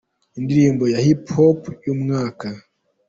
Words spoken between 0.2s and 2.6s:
Indirimbo ya hip hop y’umwaka.